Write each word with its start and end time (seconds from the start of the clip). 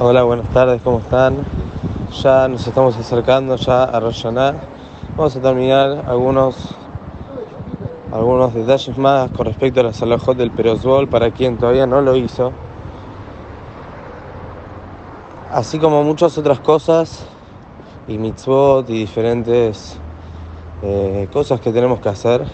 Hola, 0.00 0.24
buenas 0.24 0.48
tardes, 0.48 0.82
¿cómo 0.82 0.98
están? 0.98 1.36
Ya 2.20 2.48
nos 2.48 2.66
estamos 2.66 2.96
acercando 2.96 3.54
ya 3.54 3.84
a 3.84 4.00
Roshaná. 4.00 4.56
Vamos 5.16 5.36
a 5.36 5.40
terminar 5.40 6.06
algunos, 6.08 6.74
algunos 8.10 8.52
detalles 8.54 8.98
más 8.98 9.30
con 9.30 9.46
respecto 9.46 9.78
a 9.78 9.84
la 9.84 9.92
salajot 9.92 10.36
del 10.36 10.50
Perosbol 10.50 11.08
para 11.08 11.30
quien 11.30 11.58
todavía 11.58 11.86
no 11.86 12.00
lo 12.00 12.16
hizo. 12.16 12.50
Así 15.52 15.78
como 15.78 16.02
muchas 16.02 16.36
otras 16.38 16.58
cosas, 16.58 17.24
y 18.08 18.18
mitzvot 18.18 18.90
y 18.90 18.94
diferentes 18.94 19.96
eh, 20.82 21.28
cosas 21.32 21.60
que 21.60 21.70
tenemos 21.70 22.00
que 22.00 22.08
hacer, 22.08 22.44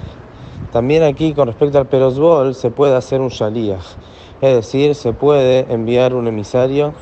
también 0.72 1.04
aquí 1.04 1.32
con 1.32 1.46
respecto 1.46 1.78
al 1.78 1.86
Perosbol 1.86 2.54
se 2.54 2.70
puede 2.70 2.94
hacer 2.96 3.22
un 3.22 3.28
shaliach, 3.28 3.96
es 4.42 4.54
decir, 4.56 4.94
se 4.94 5.14
puede 5.14 5.72
enviar 5.72 6.14
un 6.14 6.28
emisario 6.28 6.92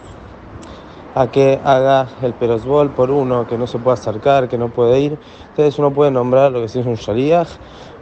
a 1.19 1.33
que 1.33 1.59
haga 1.65 2.07
el 2.23 2.33
perosbol 2.33 2.91
por 2.91 3.11
uno 3.11 3.49
que 3.49 3.59
no 3.59 3.67
se 3.67 3.81
puede 3.81 3.95
acercar, 3.95 4.47
que 4.47 4.57
no 4.57 4.69
puede 4.69 5.01
ir. 5.01 5.19
Entonces 5.49 5.77
uno 5.81 5.93
puede 5.93 6.13
nombrar 6.13 6.53
lo 6.53 6.61
que 6.61 6.69
sí 6.69 6.79
es 6.79 6.87
un 6.87 6.95
shaliach 6.95 7.49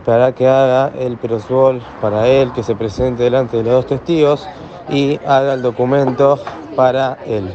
para 0.04 0.34
que 0.34 0.46
haga 0.46 0.92
el 0.98 1.16
perosbol 1.16 1.80
para 2.02 2.28
él, 2.28 2.52
que 2.52 2.62
se 2.62 2.76
presente 2.76 3.22
delante 3.22 3.56
de 3.56 3.62
los 3.62 3.72
dos 3.72 3.86
testigos 3.86 4.46
y 4.90 5.18
haga 5.26 5.54
el 5.54 5.62
documento 5.62 6.38
para 6.76 7.16
él. 7.24 7.54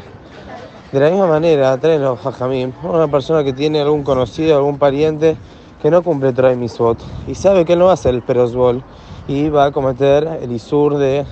De 0.91 0.99
la 0.99 1.11
misma 1.11 1.27
manera, 1.27 1.77
traen 1.77 2.01
los 2.01 2.19
una 2.83 3.07
persona 3.07 3.43
que 3.43 3.53
tiene 3.53 3.81
algún 3.81 4.01
conocido, 4.01 4.57
algún 4.57 4.79
pariente 4.79 5.37
que 5.79 5.91
no 5.91 6.01
cumple 6.01 6.33
Torah 6.33 6.55
Misvot 6.55 6.97
y 7.27 7.35
sabe 7.35 7.65
que 7.65 7.75
no 7.75 7.85
va 7.85 7.91
a 7.91 7.93
hacer 7.93 8.15
el 8.15 8.23
perosbol 8.23 8.83
y 9.27 9.49
va 9.49 9.65
a 9.65 9.71
cometer 9.71 10.39
el 10.41 10.51
isur 10.51 10.97
de 10.97 11.23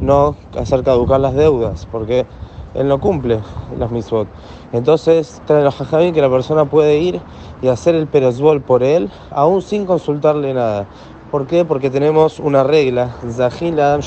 no 0.00 0.34
hacer 0.58 0.82
caducar 0.82 1.20
las 1.20 1.34
deudas, 1.34 1.86
porque 1.92 2.26
él 2.74 2.88
no 2.88 3.00
cumple 3.00 3.40
las 3.78 3.90
misvot. 3.90 4.28
Entonces 4.72 5.40
trae 5.46 5.62
los 5.62 5.74
jajamín 5.74 6.12
que 6.12 6.20
la 6.20 6.30
persona 6.30 6.64
puede 6.64 6.98
ir 6.98 7.20
y 7.62 7.68
hacer 7.68 7.94
el 7.94 8.06
perosbol 8.06 8.60
por 8.60 8.82
él, 8.82 9.10
aún 9.30 9.62
sin 9.62 9.86
consultarle 9.86 10.52
nada. 10.52 10.86
¿Por 11.30 11.46
qué? 11.46 11.64
Porque 11.64 11.90
tenemos 11.90 12.38
una 12.38 12.62
regla, 12.62 13.10
Zahin 13.30 13.80
Adam 13.80 14.00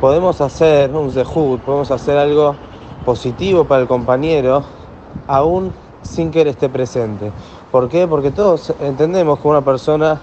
Podemos 0.00 0.40
hacer 0.40 0.90
un 0.90 1.10
zehut, 1.10 1.60
podemos 1.60 1.90
hacer 1.90 2.16
algo 2.18 2.56
positivo 3.04 3.64
para 3.64 3.82
el 3.82 3.88
compañero, 3.88 4.64
aún 5.28 5.72
sin 6.02 6.30
que 6.30 6.42
él 6.42 6.48
esté 6.48 6.68
presente. 6.68 7.30
¿Por 7.70 7.88
qué? 7.88 8.06
Porque 8.06 8.30
todos 8.30 8.72
entendemos 8.80 9.38
que 9.38 9.48
una 9.48 9.60
persona, 9.60 10.20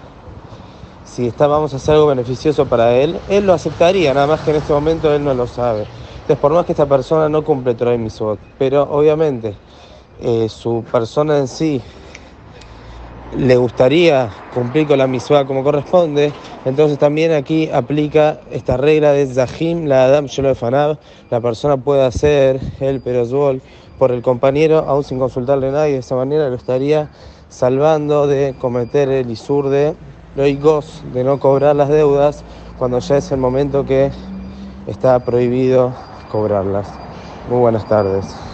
si 1.06 1.28
está, 1.28 1.48
vamos 1.48 1.74
a 1.74 1.78
hacer 1.78 1.96
algo 1.96 2.08
beneficioso 2.08 2.66
para 2.66 2.96
él, 2.96 3.20
él 3.30 3.46
lo 3.46 3.54
aceptaría, 3.54 4.14
nada 4.14 4.28
más 4.28 4.42
que 4.42 4.52
en 4.52 4.58
este 4.58 4.74
momento 4.74 5.14
él 5.14 5.24
no 5.24 5.34
lo 5.34 5.48
sabe. 5.48 5.86
Entonces, 6.24 6.40
por 6.40 6.54
más 6.54 6.66
que 6.66 6.72
esta 6.72 6.86
persona 6.86 7.28
no 7.28 7.44
cumple 7.44 7.76
Torah 7.76 7.96
y 7.96 7.98
Misvot, 7.98 8.40
pero 8.58 8.84
obviamente 8.84 9.56
eh, 10.22 10.48
su 10.48 10.86
persona 10.90 11.38
en 11.38 11.50
sí 11.50 11.82
le 13.36 13.58
gustaría 13.58 14.30
cumplir 14.54 14.88
con 14.88 15.00
la 15.00 15.08
misvah 15.08 15.44
como 15.46 15.66
corresponde, 15.66 16.34
entonces 16.64 16.98
también 16.98 17.34
aquí 17.34 17.70
aplica 17.74 18.40
esta 18.54 18.78
regla 18.78 19.12
de 19.12 19.28
Zahim, 19.28 19.86
la 19.86 20.06
Adam 20.06 20.28
Shelo 20.28 20.56
Fanab, 20.56 20.98
la 21.30 21.42
persona 21.42 21.76
puede 21.76 22.06
hacer 22.06 22.62
el 22.80 23.02
perosbol 23.02 23.62
por 24.00 24.14
el 24.14 24.22
compañero, 24.22 24.86
aún 24.88 25.04
sin 25.04 25.20
consultarle 25.20 25.68
a 25.68 25.72
nadie, 25.72 25.94
de 25.96 26.00
esa 26.00 26.16
manera 26.16 26.48
lo 26.48 26.56
estaría 26.56 27.10
salvando 27.50 28.28
de 28.28 28.56
cometer 28.62 29.10
el 29.10 29.30
isur 29.30 29.68
de 29.68 29.94
loigos, 30.38 31.04
de 31.14 31.26
no 31.26 31.38
cobrar 31.38 31.76
las 31.76 31.90
deudas, 31.90 32.46
cuando 32.80 33.00
ya 33.00 33.18
es 33.18 33.30
el 33.34 33.40
momento 33.40 33.86
que 33.86 34.10
está 34.88 35.20
prohibido 35.20 35.94
cobrarlas. 36.34 37.00
Muy 37.46 37.60
buenas 37.60 37.86
tardes. 37.86 38.53